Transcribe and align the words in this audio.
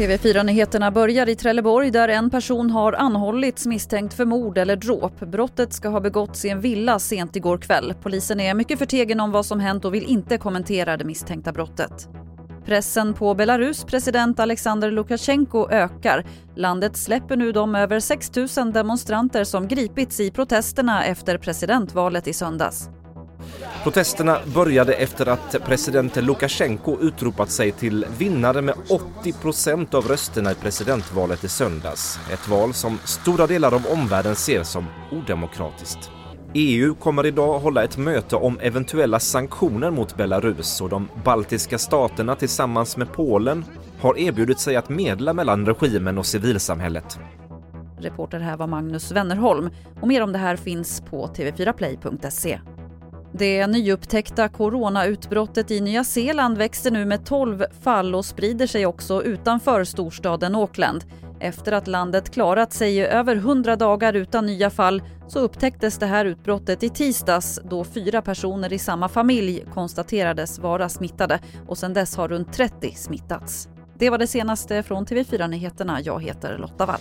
TV4-nyheterna 0.00 0.90
börjar 0.90 1.28
i 1.28 1.36
Trelleborg 1.36 1.90
där 1.90 2.08
en 2.08 2.30
person 2.30 2.70
har 2.70 2.92
anhållits 2.92 3.66
misstänkt 3.66 4.14
för 4.14 4.24
mord 4.24 4.58
eller 4.58 4.76
dråp. 4.76 5.20
Brottet 5.20 5.72
ska 5.72 5.88
ha 5.88 6.00
begåtts 6.00 6.44
i 6.44 6.48
en 6.48 6.60
villa 6.60 6.98
sent 6.98 7.36
igår 7.36 7.58
kväll. 7.58 7.94
Polisen 8.02 8.40
är 8.40 8.54
mycket 8.54 8.78
förtegen 8.78 9.20
om 9.20 9.30
vad 9.30 9.46
som 9.46 9.60
hänt 9.60 9.84
och 9.84 9.94
vill 9.94 10.04
inte 10.04 10.38
kommentera 10.38 10.96
det 10.96 11.04
misstänkta 11.04 11.52
brottet. 11.52 12.08
Pressen 12.64 13.14
på 13.14 13.34
Belarus 13.34 13.84
president 13.84 14.40
Alexander 14.40 14.90
Lukasjenko 14.90 15.70
ökar. 15.70 16.26
Landet 16.56 16.96
släpper 16.96 17.36
nu 17.36 17.52
de 17.52 17.74
över 17.74 18.00
6 18.00 18.30
000 18.56 18.72
demonstranter 18.72 19.44
som 19.44 19.68
gripits 19.68 20.20
i 20.20 20.30
protesterna 20.30 21.04
efter 21.04 21.38
presidentvalet 21.38 22.28
i 22.28 22.32
söndags. 22.32 22.88
Protesterna 23.82 24.38
började 24.54 24.92
efter 24.92 25.28
att 25.28 25.56
president 25.64 26.16
Lukasjenko 26.16 26.98
utropat 27.00 27.50
sig 27.50 27.72
till 27.72 28.06
vinnare 28.18 28.62
med 28.62 28.74
80 29.20 29.32
procent 29.32 29.94
av 29.94 30.08
rösterna 30.08 30.52
i 30.52 30.54
presidentvalet 30.54 31.44
i 31.44 31.48
söndags. 31.48 32.18
Ett 32.32 32.48
val 32.48 32.74
som 32.74 32.98
stora 33.04 33.46
delar 33.46 33.74
av 33.74 33.86
omvärlden 33.92 34.36
ser 34.36 34.62
som 34.62 34.86
odemokratiskt. 35.12 36.10
EU 36.54 36.94
kommer 36.94 37.26
idag 37.26 37.58
hålla 37.58 37.84
ett 37.84 37.96
möte 37.96 38.36
om 38.36 38.58
eventuella 38.58 39.20
sanktioner 39.20 39.90
mot 39.90 40.16
Belarus 40.16 40.80
och 40.80 40.88
de 40.88 41.08
baltiska 41.24 41.78
staterna 41.78 42.34
tillsammans 42.36 42.96
med 42.96 43.12
Polen 43.12 43.64
har 44.00 44.18
erbjudit 44.18 44.60
sig 44.60 44.76
att 44.76 44.88
medla 44.88 45.32
mellan 45.32 45.66
regimen 45.66 46.18
och 46.18 46.26
civilsamhället. 46.26 47.18
Reporter 47.98 48.40
här 48.40 48.56
var 48.56 48.66
Magnus 48.66 49.12
Wennerholm 49.12 49.70
och 50.00 50.08
mer 50.08 50.22
om 50.22 50.32
det 50.32 50.38
här 50.38 50.56
finns 50.56 51.00
på 51.00 51.26
tv4play.se. 51.26 52.60
Det 53.32 53.66
nyupptäckta 53.66 54.48
coronautbrottet 54.48 55.70
i 55.70 55.80
Nya 55.80 56.04
Zeeland 56.04 56.58
växer 56.58 56.90
nu 56.90 57.04
med 57.04 57.26
12 57.26 57.64
fall 57.82 58.14
och 58.14 58.24
sprider 58.24 58.66
sig 58.66 58.86
också 58.86 59.22
utanför 59.22 59.84
storstaden 59.84 60.54
Auckland. 60.54 61.04
Efter 61.40 61.72
att 61.72 61.86
landet 61.86 62.30
klarat 62.30 62.72
sig 62.72 62.96
i 62.96 63.00
över 63.00 63.36
100 63.36 63.76
dagar 63.76 64.14
utan 64.14 64.46
nya 64.46 64.70
fall 64.70 65.02
så 65.28 65.38
upptäcktes 65.38 65.98
det 65.98 66.06
här 66.06 66.24
utbrottet 66.24 66.82
i 66.82 66.88
tisdags 66.88 67.60
då 67.70 67.84
fyra 67.84 68.22
personer 68.22 68.72
i 68.72 68.78
samma 68.78 69.08
familj 69.08 69.64
konstaterades 69.74 70.58
vara 70.58 70.88
smittade 70.88 71.40
och 71.68 71.78
sedan 71.78 71.94
dess 71.94 72.16
har 72.16 72.28
runt 72.28 72.52
30 72.52 72.94
smittats. 72.94 73.68
Det 73.98 74.10
var 74.10 74.18
det 74.18 74.26
senaste 74.26 74.82
från 74.82 75.06
TV4 75.06 75.48
Nyheterna. 75.48 76.00
Jag 76.00 76.22
heter 76.22 76.58
Lotta 76.58 76.86
Wall. 76.86 77.00